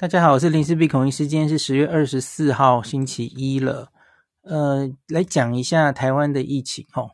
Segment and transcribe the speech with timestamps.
[0.00, 1.26] 大家好，我是林氏璧孔医师。
[1.26, 3.92] 今天是十月二十四号，星期一了。
[4.40, 7.10] 呃，来讲一下台湾的疫情哦。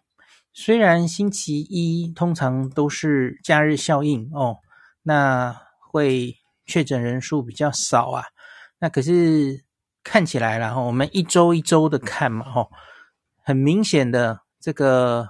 [0.52, 4.58] 虽然星期一通常都是假日效应哦，
[5.02, 8.26] 那会确诊人数比较少啊。
[8.78, 9.64] 那可是
[10.04, 12.70] 看起来啦，我们一周一周的看嘛，吼，
[13.42, 15.28] 很明显的这个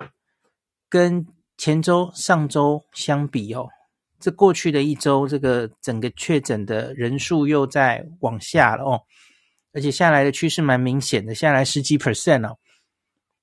[0.90, 3.66] 跟前周、上周相比哦。
[4.18, 9.00] 这过去的一周，这个整个确诊的人数又在往下了哦，
[9.72, 12.56] 而且下来的趋势蛮明显的，下来十几 percent 哦。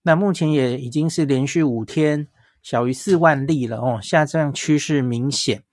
[0.02, 2.28] 那目前也已经是连续五天
[2.62, 5.64] 小于四万例了哦，下降趋势明显。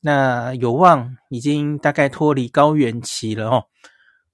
[0.00, 3.64] 那有望已经大概脱离高原期了哦。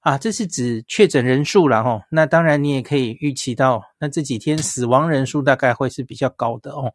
[0.00, 2.02] 啊，这是指确诊人数了哦。
[2.10, 6.94] 那当然你也可以预期到，那这几天死亡人数大概会是比较高的哦。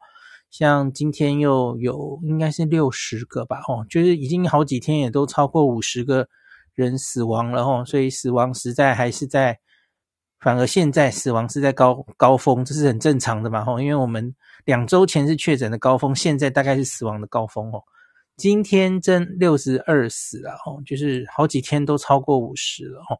[0.54, 6.28] 像今天又有应该是六十个吧，哦，就是已经好几天也都超过五十个
[6.76, 9.58] 人死亡了，哦，所以死亡实在还是在，
[10.40, 14.32] 反而现在死亡是在高高峰，这是很正常的嘛，哦，因为我们
[14.66, 17.82] 两周前是确诊的高峰，现在大概是死亡的高峰，哦，
[18.38, 23.18] 今天真六十二死了，哦，就是好几天都超过五十了，哦，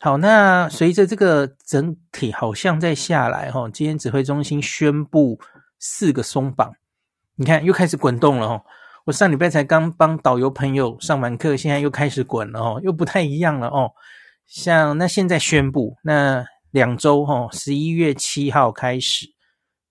[0.00, 5.38] 好，那随着这个整体好像在下来，哦，今天指挥中心宣布。
[5.78, 6.74] 四个松绑，
[7.36, 8.64] 你看又开始滚动了哦。
[9.04, 13.92] 我上礼拜才刚帮导游朋友上完课，现在又开始滚了哦，又不太一样了哦。
[14.46, 19.26] 像那现在宣布，那两周哦，十一月七号开始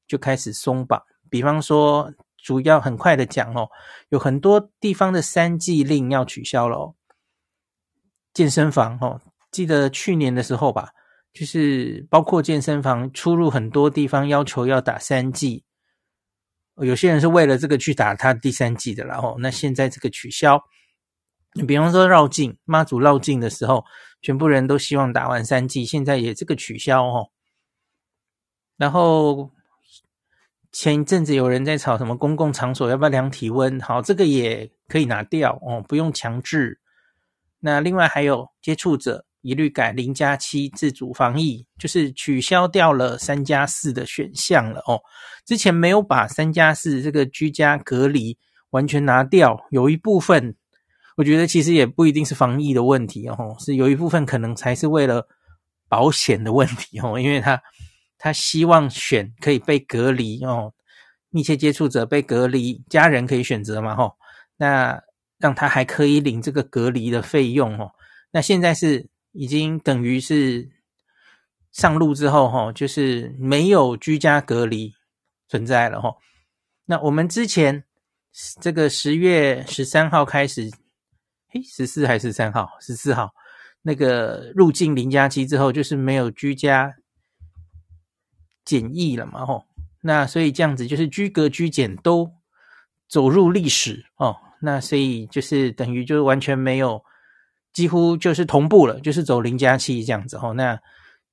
[0.07, 1.01] 就开始松绑。
[1.29, 3.69] 比方说，主要很快的讲哦，
[4.09, 6.95] 有很多地方的三剂令要取消了哦。
[8.33, 9.19] 健身房哦，
[9.49, 10.91] 记得去年的时候吧，
[11.33, 15.63] 就是包括健身房出入很多地方要求要打三剂。
[16.85, 20.63] 有些人是为了这个去打他第三剂的，然后那现在这个取消，
[21.53, 23.85] 你比方说绕境妈祖绕境的时候，
[24.21, 27.29] 全部人都希望打完三剂，现在也这个取消哦。
[28.77, 29.51] 然后
[30.71, 36.79] 前一阵子有人在吵什么公共场所要不要量体温，好，这个也可以拿掉哦，不用强制。
[37.59, 39.26] 那另外还有接触者。
[39.47, 44.99] 一律改零加七自主防疫，就是取消掉了三加四的选项了哦。
[45.45, 48.37] 之前没有把三加四这个居家隔离
[48.71, 50.53] 完全拿掉，有一部分
[51.15, 55.25] 我觉得其实也不一定是防疫的问题哦，是有一部分可能才是为了
[55.87, 57.61] 保险的问题哦，因为他
[58.17, 60.73] 他希望选可以被隔离哦，
[61.29, 64.17] 密切接触者被隔离，家人可以选择嘛吼，
[64.57, 65.01] 那
[65.39, 67.91] 让他还可以领这个隔离的费用哦。
[68.31, 69.07] 那现在是。
[69.39, 70.67] 已经等于是
[71.71, 74.91] 上路之后，哈，就是没有居家隔离
[75.47, 76.15] 存在了，哈。
[76.85, 77.83] 那我们之前
[78.59, 80.71] 这个十月十三号开始，
[81.49, 82.67] 嘿，十四还是三号？
[82.81, 83.31] 十四号
[83.83, 86.95] 那个入境零加七之后，就是没有居家
[88.65, 89.65] 检疫了嘛，吼。
[90.01, 92.31] 那所以这样子就是居隔居检都
[93.07, 94.35] 走入历史哦。
[94.61, 97.03] 那所以就是等于就是完全没有。
[97.77, 100.79] 几乎就是同步了，就是走零加七这样子吼，那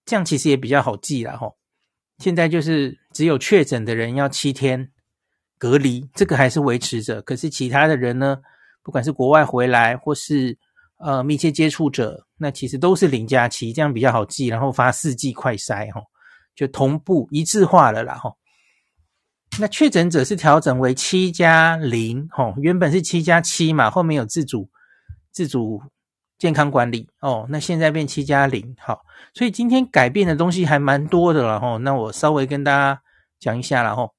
[0.05, 1.57] 这样其实也比较好记了吼。
[2.19, 4.91] 现在就是只有确诊的人要七天
[5.57, 7.23] 隔离，这个还是维持着。
[7.23, 8.37] 可是其他的人呢，
[8.83, 10.59] 不管是国外回来或是
[10.99, 16.03] 呃密切接触者，那其实都是零加七，这样比较好记，然后发四剂快筛哈，
[16.55, 18.31] 就同步一致化了啦哈。
[19.59, 24.69] 那确诊者是调整为七加零，吼，原本是七加七嘛，后面有自主
[25.33, 25.81] 自主
[26.45, 29.01] 健康管理哦，那现在变七加零，好，
[29.33, 33.01] 所以今天改变的东西还蛮多的了吼，那我稍微跟大家
[33.41, 34.15] 讲一下了吼。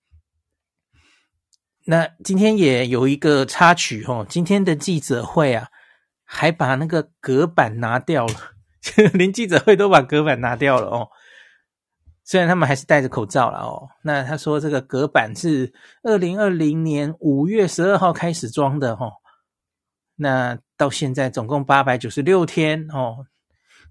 [1.85, 5.67] 那今天也有一个插曲吼，今天的记者会啊，
[6.23, 8.33] 还把那个隔板拿掉了，
[9.13, 11.07] 连记者会都把隔板拿掉了哦。
[12.23, 19.11] 虽然他们还是戴着口罩了哦，那他说这个隔板是二零二零年五月十二号开始装的哦，
[20.15, 23.25] 那到现在总共八百九十六天哦，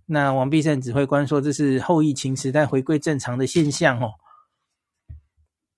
[0.07, 4.13] 那王必胜指挥官说这是后疫情时代回归正常的现象哦。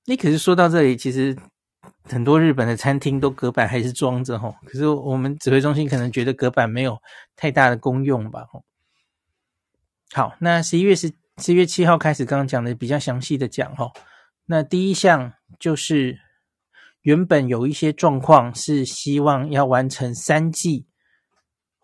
[0.05, 1.37] 你可是说到这里，其实
[2.05, 6.99] 很多日本的餐厅都隔板还是装着哦，可是我们指挥中心可能觉得隔板没有
[7.37, 8.47] 太大的功用吧。
[10.13, 11.13] 好，那十一月十。
[11.39, 13.93] 十一月七号开始，刚刚讲的比较详细的讲哈。
[14.47, 16.19] 那第一项就是
[17.03, 20.87] 原本有一些状况是希望要完成三季，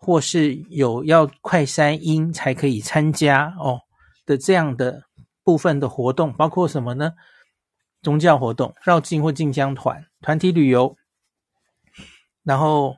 [0.03, 3.79] 或是有要快筛阴才可以参加哦
[4.25, 5.03] 的这样的
[5.43, 7.13] 部分的活动，包括什么呢？
[8.01, 10.97] 宗教活动、绕境或进香团、团体旅游，
[12.43, 12.97] 然后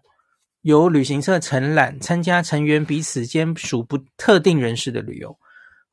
[0.61, 5.37] 由旅行社承揽参加成员彼此间属不特定人士的旅游。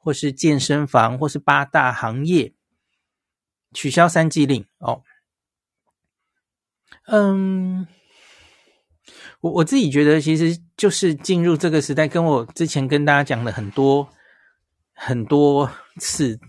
[0.05, 2.53] 或是健身房，或是八大行业
[3.73, 5.05] 取消三季令哦。
[7.07, 7.87] 嗯，
[9.43, 14.09] 我我自己觉得，其实就是进入这个时代，跟我之前跟大家讲的很多
[14.95, 16.41] 很多次，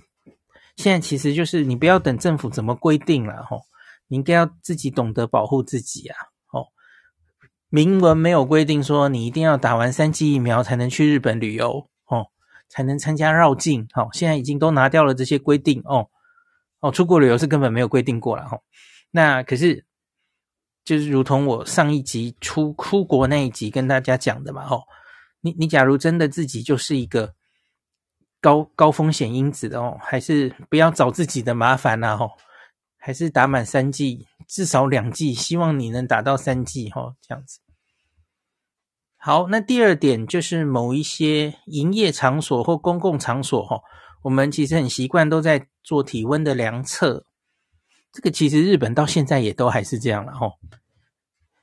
[0.78, 3.64] 现在其实就是你不要等政府怎么规定了吼，
[4.08, 6.16] 你应该要自己懂得保护自己啊。
[6.52, 6.68] 哦，
[7.68, 11.90] 明文没有规定说你一定要打完三剂疫苗才能去日本旅游。
[12.06, 12.28] 哦
[12.70, 16.10] 才能参加绕境，好，现在已经都拿掉了这些规定哦，
[16.80, 18.58] 哦，出国旅游是根本没有规定过了哈。
[19.12, 19.86] 那可是
[20.84, 24.84] 就是如同我上一集出出国那一集跟大家讲的嘛，哦，
[25.42, 27.34] 你你假如真的自己就是一个
[28.42, 32.32] 高高风险因子哦，还是不要找自己的麻烦呐，吼，
[32.98, 37.60] 还是打满三剂，至少两剂，希望你能打到三剂，哈，这样子。
[39.16, 43.80] 好，那第二点就是某一些营业场所或公共场所，哈，
[44.24, 47.26] 我们其实很习惯都在做体温的量测。
[48.14, 50.52] 这个其实日本到现在也都还是这样了，哈。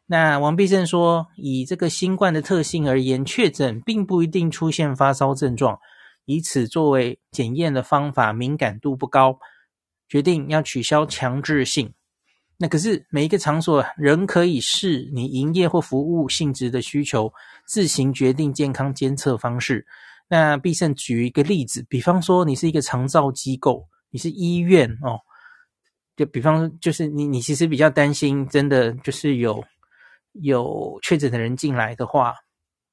[0.06, 5.78] 那王必胜说，以这个新冠的特性而言，确诊并不一定出现发烧症状，
[6.24, 9.38] 以此作为检验的方法敏感度不高，
[10.08, 11.94] 决定要取消强制性。
[12.56, 17.32] 那可是每一个场所仍可以视你营业或服务性质的需求，
[17.64, 19.86] 自行决定健康监测方式。
[20.28, 25.20] 那必胜举一个例子，比方说你是一个长照机构，你是医院哦，
[26.20, 29.64] 就比方说就是你你其实比较担心，真的就是有
[30.32, 32.34] 有确诊的人进来的话，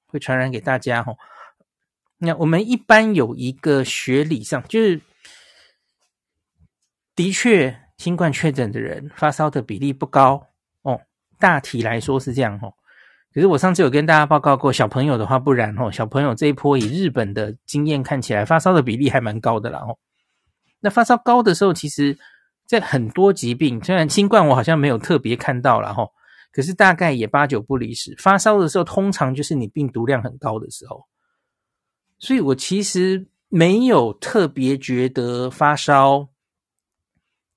[0.08, 1.18] 会传染给大家哦。
[2.18, 5.02] 那我们一般有一个学理上，就是
[7.14, 7.78] 的确。
[7.98, 10.50] 新冠确诊的人发烧的比例不高
[10.84, 11.02] 哦，
[11.40, 12.72] 大体来说是这样哦。
[13.34, 15.92] 可是我上次有跟大家报告过，小朋友的话不然哦。
[15.92, 19.98] 小朋友这一波以日本的经验看起来，发烧的比例还蛮高的啦哦。
[20.80, 22.16] 那发烧高的时候，其实
[22.68, 26.06] 在很多疾病，虽然新冠我好像没有特别看到了哈，
[26.52, 28.16] 可是大概也八九不离十。
[28.20, 31.08] 发烧的时候，通常就是你病毒量很高的时候，
[32.20, 36.30] 所以我其实没有特别觉得发烧。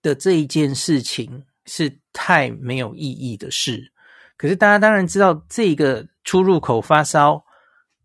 [0.02, 3.92] 的这一件事情是太没有意义的事，
[4.38, 7.44] 可是大家当然知道这个出入口发烧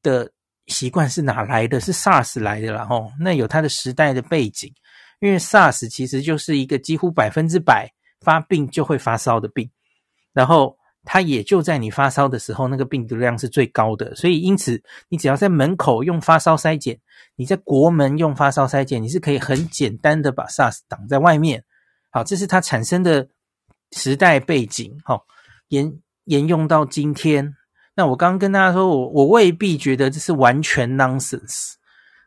[0.03, 0.29] 的
[0.67, 1.79] 习惯是哪来的？
[1.79, 4.69] 是 SARS 来的啦吼，那有它的时代的背景，
[5.19, 7.91] 因为 SARS 其实就是一个几乎百分之百
[8.22, 9.69] 发病就会发烧的病，
[10.34, 17.00] 然后它也就在你发烧的时候，那个病毒量是最高的，所以因此你只要在门口用发烧筛检，
[17.36, 21.63] 你在国门用发烧筛检，你是可以很简单的把 SARS 挡在外面。
[22.10, 23.27] 好，这是它产生的
[23.91, 25.25] 时代背景，好，
[25.67, 27.55] 沿沿用到今天。
[27.95, 31.75] 那我刚刚跟大家说，我我未必觉得这是完全 nonsense。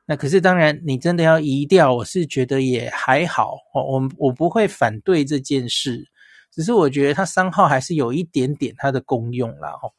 [0.08, 3.58] 那可是当然，你真的要移掉，我是觉得也还好。
[3.74, 6.08] 我我我不会反对这件事，
[6.50, 9.68] 只是我觉得它三号还是有一点点它的功用啦。
[9.82, 9.92] 哦，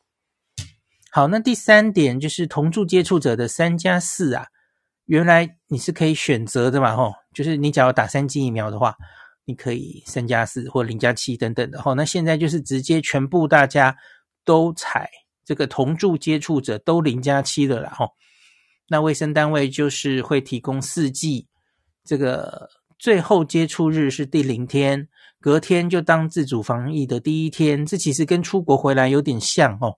[1.12, 4.48] 好，那第三点就是同住接触者的三加四啊，
[5.06, 8.96] 原来你是可以选择的嘛，吼，就是你只要打三剂疫苗的话。
[9.46, 13.98] 你可以三加四或零加七等等的齁，那现在就是直接全部大家
[14.46, 15.10] 都采
[15.44, 18.08] 这个同住接触者都零加七的了哈。
[18.90, 21.48] 那卫生单位就是会提供四剂，
[22.04, 25.08] 这个最后接触日是第零天，
[25.40, 29.96] 隔天就当自主防疫的第一天，这其实跟出国回来有点像哦。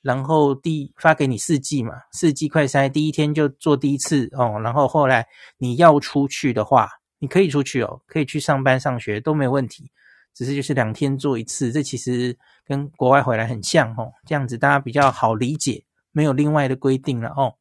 [0.00, 4.60] 然后第发给你四剂嘛，四剂快筛，第一天就做第一次哦。
[4.62, 5.26] 然后后来
[5.58, 9.90] 你要出去的话，你可以出去哦，可以去上班上学都没有问题，
[10.32, 14.12] 只是就是两天做一次，这其实跟国外回来很像哦。
[14.24, 17.52] 这样子大家比较好理解，没有另外的规定了哦。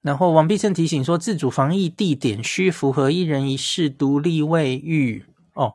[0.00, 5.24] 然后王必胜提醒说，自主防疫地点需符合一人一室独立卫浴
[5.54, 5.74] 哦。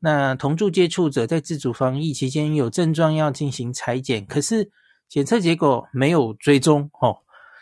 [0.00, 4.70] 那同住接触者在自主防疫期间有症状要进行裁剪，可是
[5.08, 7.18] 检测结果没有追踪哦，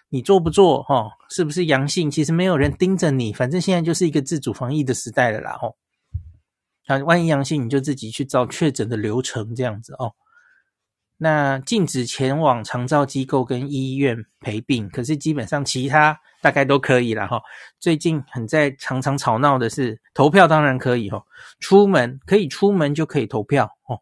[0.09, 1.13] 你做不做哦？
[1.31, 2.11] 是不是阳性？
[2.11, 5.77] 其实没有人盯着你，反正现在就是一个自主防疫的时代了啦哦。
[6.87, 10.13] 啊，万一阳性，你就自己去照确诊的流程这样子哦。
[11.23, 17.39] 那禁止前往长照机构跟医院陪病，可是基本上其他大概都可以了哈。
[17.79, 21.23] 最近很在常常吵闹的是投票，当然可以哈，
[21.59, 24.01] 出门可以出门就可以投票哦。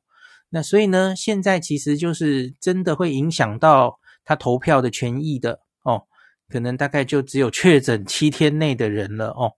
[0.48, 6.04] 那所以呢，现在其实就是真的会影响到他投票的权益的哦，
[6.48, 9.54] 可能大概就只有确诊七天内的人了哦。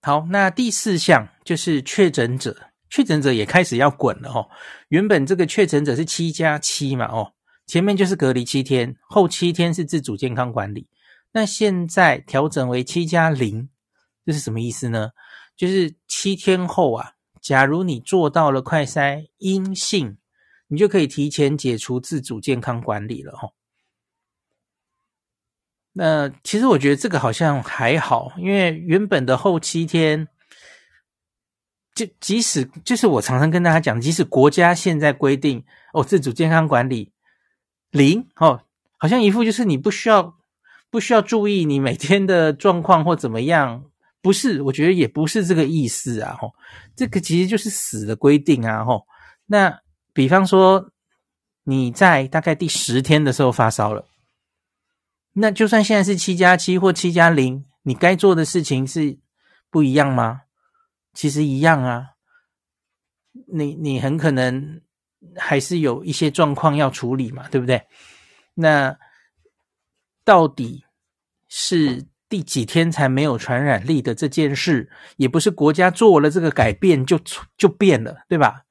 [0.00, 2.70] 好，那第四项就是确诊者。
[2.88, 4.48] 确诊者也开始要滚了哦。
[4.88, 7.32] 原本这个确诊者是七加七嘛哦，
[7.66, 10.88] 前面就是隔离七天，后七天是自主健康管理。
[11.32, 13.68] 那现在调整为七加零，
[14.24, 15.10] 这是什么意思呢？
[15.56, 20.16] 就是七天后啊，假如你做到了快筛阴性，
[20.68, 23.52] 你就可以提前解除自主健康管理了哦。
[25.92, 30.28] 那其实我觉得这个好像还好，因为原本的后七天。
[31.96, 37.10] 就即使就是我常常跟大家讲，即使国家现在规定哦，自主健康管理
[37.90, 38.60] 零哦，
[38.98, 40.36] 好像一副就是你不需要
[40.90, 43.82] 不需要注意你每天的状况或怎么样，
[44.20, 46.52] 不是，我觉得也不是这个意思啊，吼，
[46.94, 49.06] 这个其实就是死的规定啊，吼。
[49.46, 49.80] 那
[50.12, 50.90] 比方说
[51.64, 54.04] 你在大概第十天的时候发烧了，
[55.32, 59.18] 那就算现在是七加七或七加零，你该做的事情是
[59.70, 60.42] 不一样吗？
[61.16, 62.10] 其实一样啊，
[63.48, 64.82] 你你很可能
[65.36, 67.82] 还是有一些状况要处理嘛，对不对？
[68.54, 68.96] 那
[70.24, 70.84] 到底
[71.48, 77.18] 是第几天才没有传染力的这件事，也不是国家做了这个改变就
[77.56, 78.64] 就变了，对吧？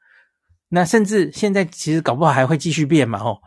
[0.69, 3.41] 那甚至现在其实搞不好还会继续变嘛，哦。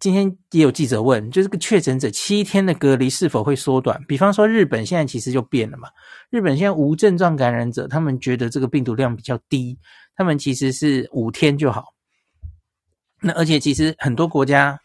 [0.00, 4.02] 今天也有记者问，就这个确诊者七天的隔离是否会缩短？
[4.06, 5.88] 比方说日本现在其实就变了嘛。
[6.30, 9.78] 日本现在无症状感染者，他们觉得这个病毒量比较低，
[10.16, 11.84] 他们其实是五天就好。
[13.20, 14.78] 那而且其实很多国家，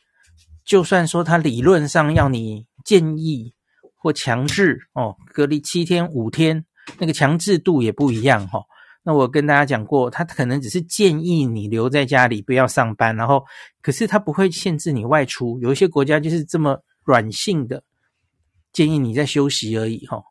[0.65, 3.53] 就算说他理论上要你建议
[3.95, 6.65] 或强制哦，隔离七天五天，
[6.99, 8.65] 那个强制度也不一样哈、哦。
[9.05, 13.43] 那我跟大家讲过，他可能只是建议你留在家里，不要上班，然后
[13.81, 15.59] 可是他不会限制你外出。
[15.59, 17.83] 有一些国家就是这么软性的
[18.71, 20.23] 建议你在休息而已，哈，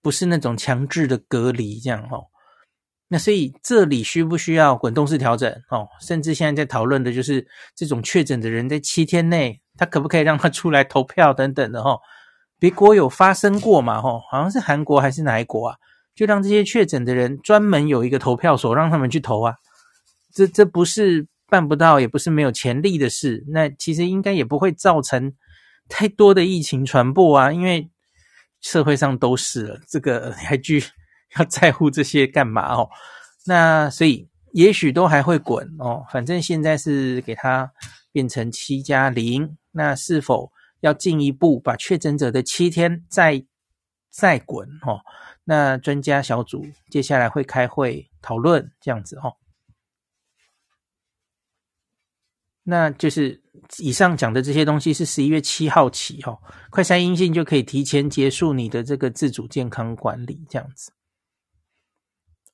[0.00, 2.18] 不是那种强制的隔离这样，哈。
[3.08, 5.52] 那所以这里需不需要滚动式调整？
[5.68, 11.98] 哦，甚至现在在讨论的就是这种确诊的人在七天内，他可不可以让他出来投票等等的，哈。
[12.58, 15.76] 别国有发生过嘛，哈，好像是韩国还是哪一国啊？
[16.14, 19.54] 就让这些确诊的人专门有一个投票所，让他们去投啊。
[20.32, 23.44] 这这不是办不到，也不是没有潜力的事。
[23.48, 25.32] 那其实应该也不会造成
[25.88, 27.88] 太多的疫情传播啊，因为
[28.60, 30.82] 社会上都是了，这个还去
[31.36, 32.88] 要在乎这些干嘛哦？
[33.46, 36.04] 那所以也许都还会滚哦。
[36.10, 37.70] 反正现在是给它
[38.10, 43.44] 变成七加零，那是否要进一步把确诊者的七天再
[44.14, 45.00] 再滚哦？
[45.42, 49.34] 那专家小组接下来会开会讨论这样子哦，
[52.62, 53.42] 那就是
[53.78, 56.38] 以上讲的这些东西是十一月七号起哦，
[56.70, 60.92] 快筛阴性就可以提前结束你的这个自主健康管理这样子。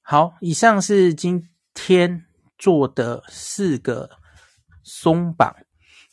[0.01, 2.25] 好，以上是今天
[2.57, 4.09] 做的四个
[4.83, 5.55] 松绑。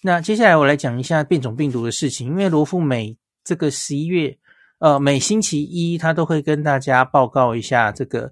[0.04, 4.38] 那接下来我来讲一下变种病毒的事情，因为罗富美这个十一月。
[4.80, 8.32] 呃，每星期一他都会跟大家报告一下这个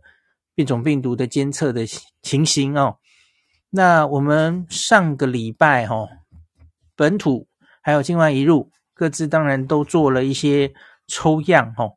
[0.54, 1.86] 变种病毒的监测的
[2.22, 2.98] 情形哦。
[3.72, 6.10] 那我们上个礼拜哈、哦，
[6.96, 7.48] 本土
[7.82, 10.72] 还有境外移入各自当然都做了一些
[11.08, 11.94] 抽样哈、哦。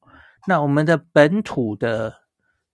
[0.47, 2.15] 那我们的本土的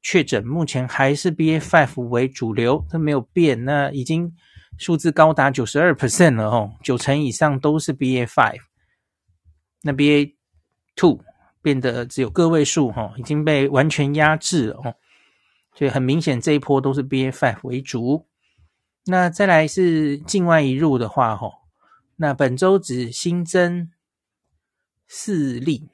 [0.01, 3.65] 确诊目前还是 BA five 为主流，它没有变。
[3.65, 4.33] 那已经
[4.79, 8.61] 数字高达九十二 percent 了哦，九成以上都是 BA five。
[9.83, 10.35] 那 BA
[10.95, 11.19] two
[11.65, 14.95] 变得只有个位数哈，已经被完全压制了哦。
[15.75, 18.27] 所以很明显这一波都是 BA.5 为主。
[19.07, 21.51] 那再来是境外移入的话哈，
[22.17, 23.91] 那本周只新增
[25.09, 25.89] 四例。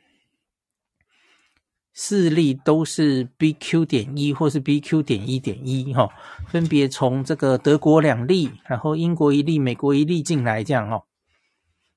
[1.92, 6.08] 四例都是 BQ 点一或是 BQ 点一点一哈，
[6.48, 11.04] 分别从这个德国两例，然后英国一例，美国一例进来这样哦。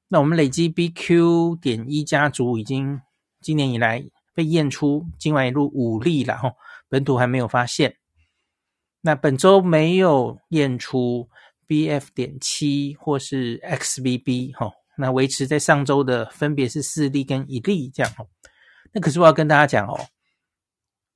[0.09, 3.01] 那我们累积 BQ 点一家族已经
[3.43, 6.51] 今年以来被验出境外移入五例了哈，
[6.89, 7.97] 本土还没有发现。
[9.01, 11.29] 那本周没有验出
[11.67, 18.25] BF 点七或是 XBB 哈，那维持在上周的分别是四例跟一例这样哦。
[18.93, 19.99] 那可是我要跟大家讲哦，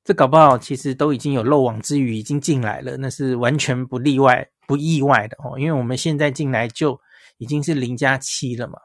[0.03, 5.57] 这搞不好其实都已经有漏网之鱼已经进来了，那是完全不例外、不意外的哦。
[5.57, 6.99] 因为我们现在进来就
[7.37, 8.79] 已经是零加七了嘛。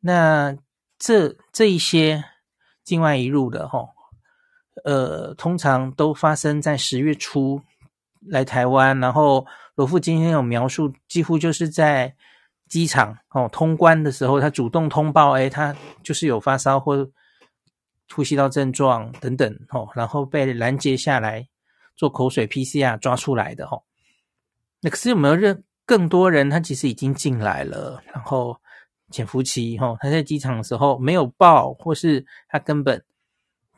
[0.00, 0.56] 那
[0.98, 2.24] 这这一些
[2.86, 3.86] 境外移入的哈，
[4.84, 7.60] 呃，通常都发生在十月初
[8.26, 12.14] 来台湾，然后罗富今天有描述，几乎就是在
[12.66, 17.06] 机场哦通关的时候，他主动通报，诶，他就是有发烧或。
[18.14, 21.44] 呼吸道症状等等，吼，然后被拦截下来
[21.96, 23.82] 做口水 PCR 抓出来的，吼。
[24.80, 26.48] 那可是有没有认更多人？
[26.48, 28.56] 他其实已经进来了，然后
[29.10, 33.04] 潜伏期，吼，他在机场的时候没有报，或是他根本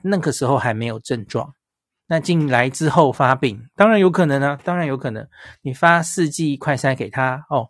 [0.02, 1.54] 那个时候还没有症状。
[2.06, 5.28] 那进来之后发病，当然有可能啊，当然有可能。
[5.62, 7.68] 你发四剂快筛给他，哦，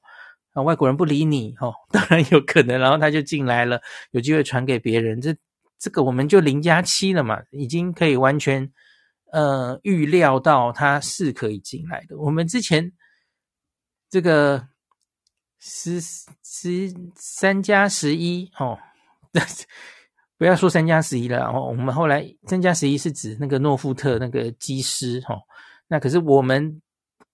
[0.53, 3.81] 啊外国人不理你，哦， 当然有可能，然后他就进来了，
[4.13, 5.21] 有机会传给别人。
[5.21, 5.35] 这。
[5.81, 8.69] 这个我们就零加七了嘛，已经可以完全
[9.31, 12.19] 呃预料到他是可以进来的。
[12.19, 12.91] 我们之前
[14.11, 14.67] 这个
[15.61, 18.79] 十十三加十一哦，
[20.39, 21.67] 不要说三加十一了哦。
[21.69, 25.41] 我们后来三加十一是指那个诺富特那个机师哦，
[25.89, 26.81] 那可是我们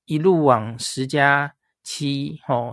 [0.07, 2.73] 一路往十加七哦，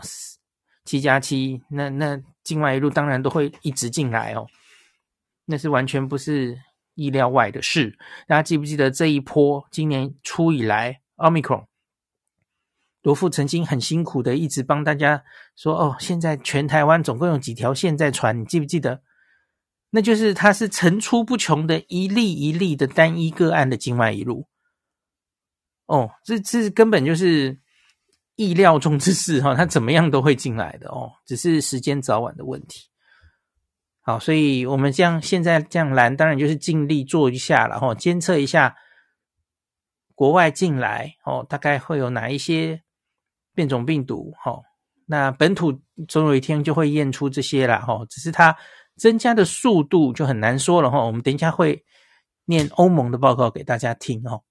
[0.85, 4.47] 七加七，那那境外一路当然都会一直进来哦。
[5.45, 6.57] 那是完全不是
[6.95, 7.97] 意料外的事。
[8.25, 11.65] 大家记不记得这一波今年初以来，Omicron，
[13.01, 15.23] 罗富曾经很辛苦的一直帮大家
[15.55, 18.39] 说：“哦，现在全台湾总共有几条线在传？
[18.39, 19.01] 你记不记得？
[19.89, 24.47] 那就是它是层出不穷的一例一例的单一个案的境外移入。
[25.87, 27.59] 哦，这这根本就是
[28.35, 32.87] 意料中之事哈，它怎么样都会进来的哦，只是时间早晚的问题。”
[34.03, 38.75] 好，所以我们这样现在这样拦，当然就是尽力做一下了哈，监测一下
[40.15, 42.81] 国外进来哦，大概会有哪一些
[43.53, 44.59] 变种病毒哈。
[45.05, 48.55] 那本土总有一天就会验出这些了哈，只是它
[48.95, 51.03] 增加的速度就很难说了哈。
[51.05, 51.83] 我们等一下会
[52.45, 54.41] 念欧盟的报告给大家听哦。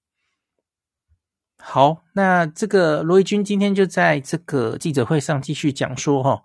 [1.59, 6.43] 好，那这个罗怡君今天就在这个记者会上继续讲说哈。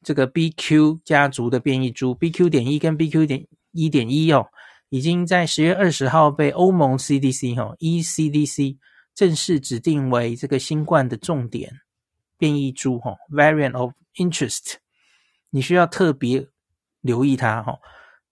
[0.00, 4.46] 这个 BQ 家族的变异株 BQ 点一跟 BQ 点一点一哦，
[4.90, 8.76] 已经在十月二十号被欧盟 CDC 哈 ECDC
[9.18, 11.80] 正式指定为这个新冠的重点
[12.36, 14.74] 变异株哈 Variant of Interest，
[15.50, 16.46] 你需要特别
[17.00, 17.80] 留意它哈。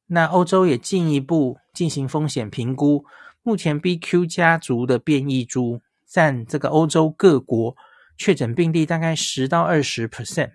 [0.06, 3.04] 那欧洲也进一步进行风险评估，
[3.42, 7.76] 目前 BQ 家族的变异株占这个欧洲各国
[8.16, 10.52] 确诊病例大概十到二十 percent。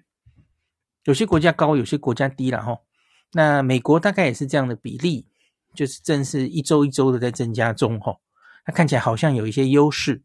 [1.03, 2.77] 有些国家高，有些国家低了哈。
[3.33, 5.27] 那美国大概也是这样的比例，
[5.75, 8.15] 就是正是一周一周的在增加中哈。
[8.65, 10.23] 它看起来好像有一些优势。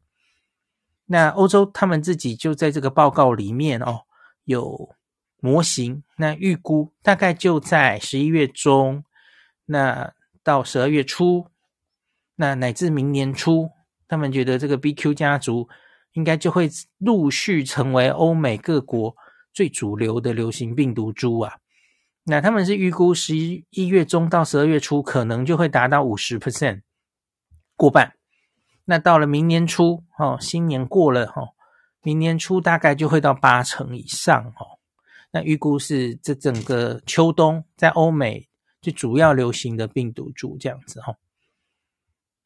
[1.07, 4.03] 那欧洲他们自己就在这个报告里面哦，
[4.45, 4.95] 有
[5.41, 9.05] 模型，那预估大概就在十一月中，
[9.67, 11.47] 那到十二月初，
[12.35, 13.71] 那乃至明年初，
[14.09, 15.69] 他们觉得这个 BQ 家族
[16.13, 19.17] 应该就会陆续成为欧美各国。
[19.55, 21.55] 最主流的流行病毒株啊，
[22.25, 26.83] 那他们是预估十一月中到十二月初可能就会达到五十 percent
[27.75, 28.13] 过半，
[28.87, 31.51] 那到了明年初哦，新年过了哈，
[32.03, 34.81] 明年初大概就会到八成以上哦。
[35.33, 38.49] 那预估是这整个秋冬在欧美
[38.81, 41.15] 最主要流行的病毒株这样子哈。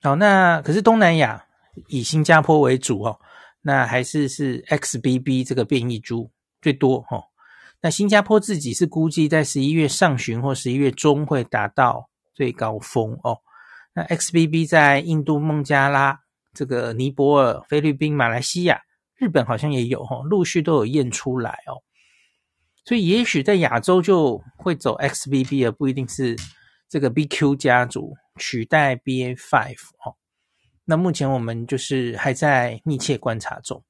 [0.02, 1.44] 好，那可是东南亚
[1.86, 3.20] 以新加坡为主哦，
[3.62, 6.30] 那还是是 XBB 这个变异株。
[6.62, 7.24] 最多哈，
[7.80, 13.38] 那新加坡自己是估计在十一月上旬或十一月中会达到最高峰哦。
[13.94, 16.20] 那 XBB 在印度孟加拉
[16.52, 18.80] 这个尼泊尔、菲律宾、马来西亚、
[19.16, 21.82] 日本好像也有哈，陆续都有验出来哦。
[22.84, 26.36] 所以也许在亚洲就会走 XBB，而不一定是
[26.88, 30.16] 这个 BQ 家族取代 BA.5 哦。
[30.84, 33.84] 那目前我们就是还在密切观察中。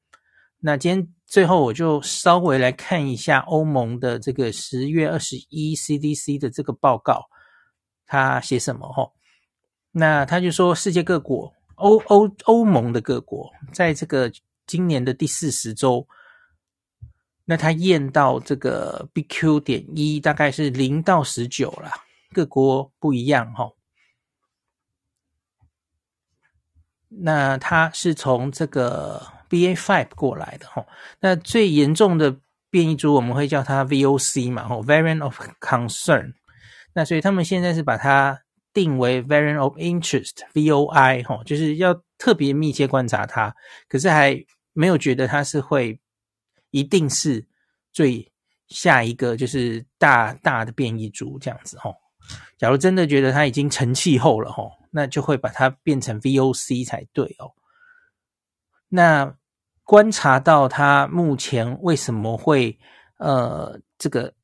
[0.59, 7.25] 那今天最后我就稍微来看一下欧盟的这个十月二十一 CDC 的这个报告，
[8.05, 8.93] 他写什么？
[8.93, 9.11] 哈，
[9.93, 14.31] 那他就说世界各国欧欧欧盟的各国在这个
[14.67, 16.07] 今年的第四十周，
[17.45, 21.93] 那他验到这个 BQ 点一大概是零到十九啦，
[22.33, 23.73] 各国不一样哈。
[27.09, 29.75] 那他是从这个 BA.
[29.75, 30.87] five 过来的哈，
[31.19, 32.39] 那最严重的
[32.71, 36.35] 变异株我们会叫它 VOC 嘛，哦 Variant of Concern。
[36.93, 43.55] 那所以他们现在是把它定为 Variant of Interest VOI 吼，就是要特别密切观察它，
[43.89, 46.01] 可是还没有觉得它是会
[46.71, 47.47] 一定是
[47.93, 48.31] 最
[48.69, 51.95] 下一个就是大大的变异株这样子吼。
[52.59, 54.73] 假如真的觉得它已经成气候了吼。
[54.93, 57.55] 那就会把它变成 VOC 才对哦。
[58.89, 59.37] 那
[59.85, 62.77] 观察到它目前为什么会
[63.19, 64.35] 呃这个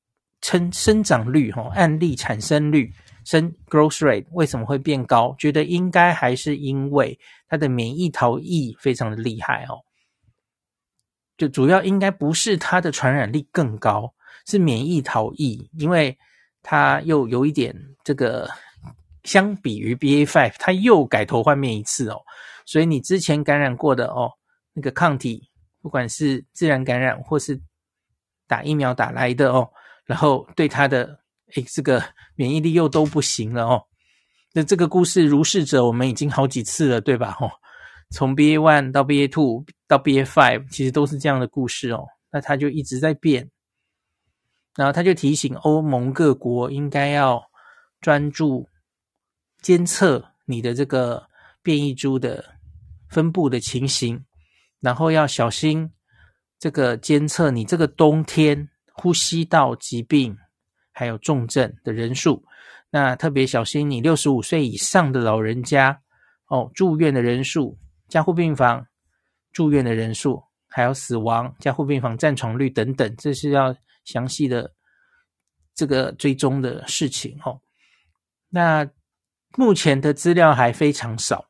[0.41, 2.93] 生生长率哈、案例产生率
[3.27, 5.37] 生 growth rate 为什么会变高？
[5.39, 9.85] 觉得应该还是因为它的免疫逃逸非常的厉害哦。
[11.37, 14.15] 就主要应该不是它的传染力更高，
[14.47, 16.17] 是免疫逃逸，因为
[16.62, 18.49] 它又有一点这个。
[19.25, 22.23] 相比于 BA five，它又改头换面一次哦，
[22.65, 24.31] 所以你之前感染过的哦，
[24.73, 25.51] 那个抗体，
[25.83, 27.61] 不管是自然感染或是
[28.47, 29.69] 打疫苗打来的哦，
[30.05, 31.19] 然后对它的
[31.62, 32.03] 这个
[32.35, 33.83] 免疫力又都不行了哦。
[34.53, 37.37] 那这个故事如是者，我们已经好几次了，对吧？
[37.40, 37.51] 哦，
[38.11, 42.07] 从 BA.1 到 BA.2 到 BA.5，其实都是这样的故事哦。
[42.31, 43.51] 那它就一直在变，
[44.75, 47.42] 然后他就提醒欧盟各国应该要
[48.01, 48.69] 专注。
[49.62, 51.27] 监测你的这个
[51.61, 52.45] 变异株的
[53.09, 54.25] 分布的情形，
[54.81, 55.90] 然后要小心
[56.59, 60.37] 这个监测你这个冬天呼吸道疾病
[60.97, 62.43] 还有重症的人数。
[62.91, 66.01] 那特别小心你六十五岁以上的老人家
[66.49, 67.79] 哦，住院的人数、
[68.09, 68.85] 加护病房
[69.53, 74.73] 住院的人数，还有死亡、加护病房占床率等等，这是要详细的
[75.75, 77.61] 这个追踪的事情哦。
[78.49, 78.89] 那。
[79.59, 81.47] 目前的资料还非常少，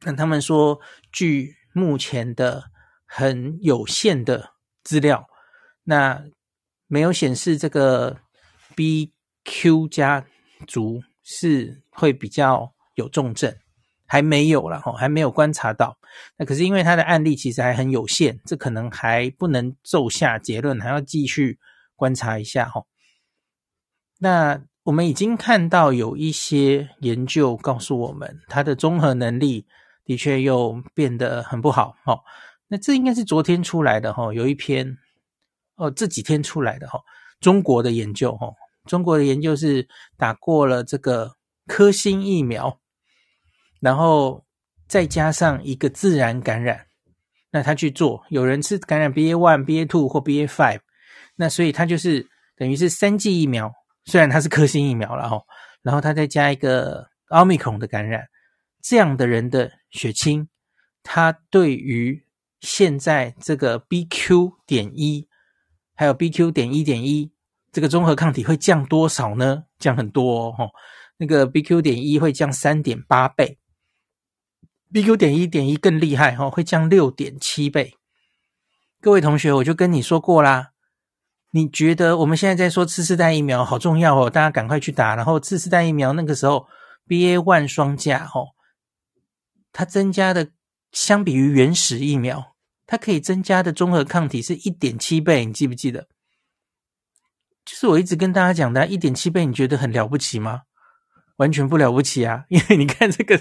[0.00, 0.80] 那他们说，
[1.12, 2.64] 据目前的
[3.06, 5.24] 很有限的资料，
[5.84, 6.20] 那
[6.88, 8.18] 没有显示这个
[8.78, 10.24] BQ 家
[10.68, 13.52] 族是会比较有重症，
[14.06, 15.98] 还没有了哈，还没有观察到。
[16.36, 21.58] 那可是因为他的案例其实还很有限，这可能还不能奏下结论，还要继续
[21.96, 22.84] 观察一下哈。
[24.18, 24.62] 那。
[24.84, 29.66] 我们已经看到有一些研究告诉我们，他的综合能力
[30.02, 31.94] 的确又变得很不好。
[32.06, 32.20] 哦，
[32.68, 34.96] 那这应该是昨天出来的哈，有一篇
[35.74, 36.98] 哦，这几天出来的哈，
[37.38, 38.50] 中国的研究哈，
[38.88, 41.36] 中国的研究是打过了这个
[41.68, 42.80] 科兴疫苗，
[43.78, 44.44] 然后
[44.88, 46.86] 再加上一个自然感染，
[47.52, 50.80] 那他去做，有人是感染 BA one、BA two 或 BA five，
[51.36, 53.72] 那所以他就是等于是三剂疫苗。
[54.04, 55.38] 虽然它是科兴疫苗了哈，
[55.82, 58.26] 然后他再加一个奥密克戎的感染，
[58.80, 60.48] 这样的人的血清，
[61.02, 62.24] 他对于
[62.62, 65.28] 现在这个 BQ 点一
[65.94, 67.30] 还有 BQ 点一点一
[67.78, 69.62] 这个综合抗体会降多少呢？
[69.78, 70.70] 降很多哦，
[71.18, 73.60] 那个 BQ 点一会降三点八倍
[74.92, 77.94] ，BQ 点一点一更厉害哈，会降六点七倍。
[79.00, 80.70] 各位同学，我就跟你说过啦。
[81.52, 85.14] 你觉得我们现在在说次世代疫苗好重要哦，大家赶快去打。
[85.14, 86.66] 然后次世代疫苗那个时候
[87.06, 88.56] BA one 双价哦，
[89.70, 90.50] 它增加的
[90.90, 96.08] 相比于原始疫苗，它可以增加的综合抗体是一点七倍，你记不记得？
[97.68, 100.62] 就是我一直跟大家讲的，一点七倍，你觉得很了不起吗？
[101.36, 102.46] 完全不了不起啊！
[102.48, 103.38] 因为你看这个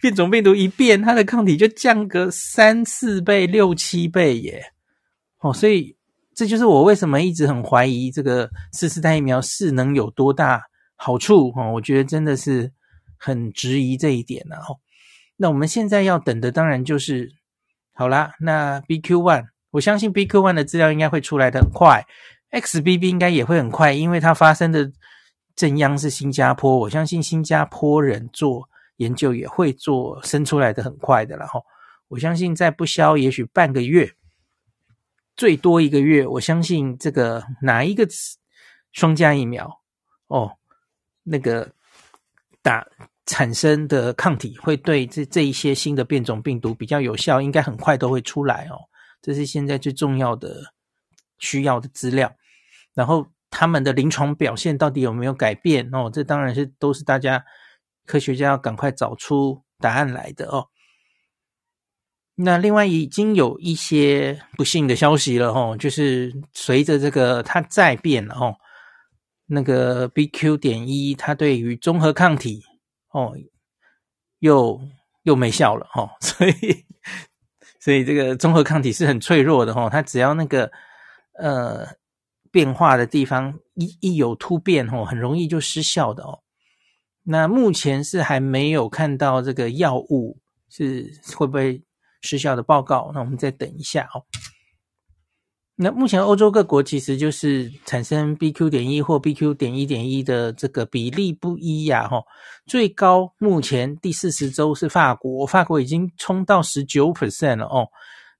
[0.00, 4.62] 变种病毒一变，它的抗体就降个三四倍、六七倍耶。
[5.40, 5.96] 哦，所以。
[6.34, 10.62] 这就是我为什么一直很怀疑这个次世代疫苗是能有多大
[10.96, 12.72] 好处哦，我觉得真的是
[13.18, 14.80] 很质疑这一点了哦。
[15.36, 17.28] 那我们现在要等的当然就是
[17.92, 22.02] 好啦，那 BQ one，我相信 BQ one 的资料应该会出来的很快
[22.52, 24.92] ，XBB 应该也会很快，因为它发生的
[25.56, 31.60] 正央是新加坡，我相信新加坡人做研究也会做生出来的很快的了哈。
[32.08, 34.12] 我相信再不消，也许半个月，
[35.34, 38.06] 最多一个月，我相信这个哪一个
[38.92, 39.80] 双价疫苗
[40.26, 40.52] 哦，
[41.22, 41.70] 那个
[42.60, 42.86] 打
[43.24, 48.76] 产生的抗体会对这这一些新的变种病毒比较有效，应该很快都会出来哦。
[49.22, 50.74] 这是现在最重要的
[51.38, 52.30] 需要的资料。
[52.94, 56.10] 然后他们的临床表现到底有没有改变哦？
[56.12, 57.44] 这当然是都是大家
[58.06, 60.68] 科学家要赶快找出答案来的哦。
[62.34, 68.56] 那另外已经有一些不幸的消息了哦，就是随着这个它再变了哦，
[69.46, 72.62] 那个 BQ 点一它对于中和抗体
[73.10, 73.36] 哦
[74.38, 74.80] 又
[75.24, 76.86] 又没效了哦， 所以
[77.78, 80.72] 所以这个中和抗体是很脆弱的哦，它只要那个
[81.34, 81.86] 呃
[82.52, 86.38] 变化的地方一一有突变哦，很容易就失效的哦。
[87.24, 90.38] 那目前是还没有看到这个药物
[90.68, 91.82] 是会不会
[92.20, 94.22] 失效的报告，那我们再等一下哦。
[95.74, 102.22] 那目前欧洲各国其实就是产生 BQ 点一或 BQ 点一点一的这个比例不一呀，哈，
[102.66, 107.88] 最高目前第四十周是法国，法国已经冲到十九 percent 了哦。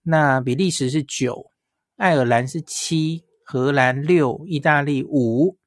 [0.03, 1.51] 那比利时是九，
[1.97, 5.59] 爱尔兰是七，荷兰六，意大利五，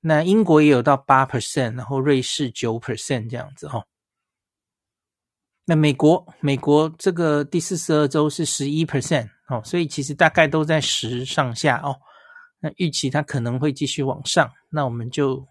[0.00, 3.84] 那英国也有到八 percent，然后瑞士九 percent 这样子哈。
[5.66, 12.00] 那美国，美国这个第四十二周是十一 percent 哦，所以其实大概都在十上下哦。
[12.60, 15.46] 那预期它可能会继续往上，那我们就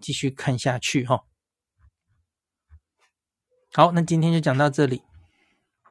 [0.00, 1.20] 继续看下去哈、哦。
[3.72, 5.02] 好，那今天就讲到这里。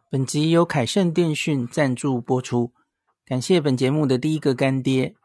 [0.09, 2.73] 本集由凯盛电讯赞助播出，
[3.25, 5.15] 感谢本节目的第一个干爹。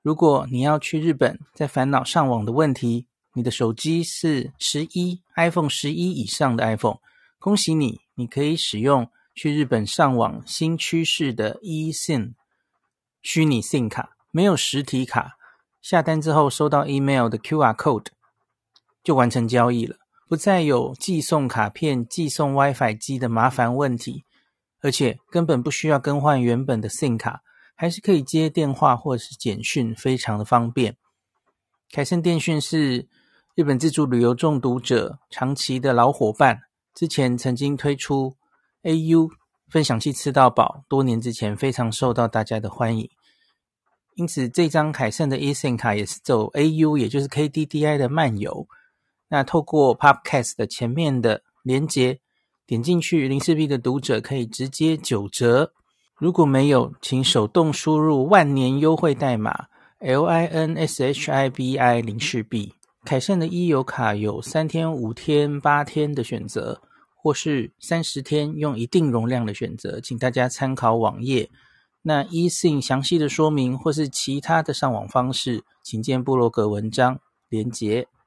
[0.00, 6.96] 如果你要去日本，在烦恼上网的问题，你的手机是十一 iPhone 十一以上的 iPhone。
[7.38, 12.32] 恭喜你，你可以使用去日本上网新趋势的 eSIM
[13.20, 15.36] 虚拟 SIM 卡，没有实体卡，
[15.82, 18.06] 下单之后收到 email 的 QR code
[19.02, 24.24] 就完成交易了，不再有寄送卡片、寄送 WiFi 机的麻烦问题，
[24.84, 27.40] 而且根本不需要更换原本的 SIM 卡，
[27.74, 30.98] 还是可以接电话或者是简讯，非常的方便。
[31.90, 33.08] 凯盛电讯是
[33.54, 36.60] 日本自助旅游中毒者长期的老伙伴。
[36.94, 38.36] 之前曾经推出
[38.82, 39.30] AU
[39.70, 43.08] 分享器吃到饱，多年之前非常受到大家的欢迎，
[44.16, 48.68] 因此这张凯盛的 eSIM 卡也是走 AU，也就是 KDDI 的漫游。
[49.28, 52.20] 那透过 Podcast 的前面的连接
[52.66, 55.72] 点进去，林氏璧的读者可以直接九折。
[56.16, 59.66] 如果没有，请手动输入万年优惠代码
[60.00, 62.72] LINSHIBI 林氏璧。
[63.04, 66.80] 凯盛的 e 游卡有三天、五天、八天的选择，
[67.14, 71.50] 或是三十天用一定容量的选择，请大家参考网页。
[72.00, 78.08] 那 eSIM 详细的说明或是其他的上网方式，请见部落格文章连结。